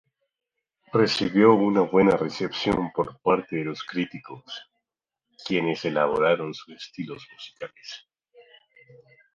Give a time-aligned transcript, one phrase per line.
[0.93, 4.43] Recibió una buena recepción por parte de los críticos,
[5.45, 8.07] quienes alabaron sus estilos musicales.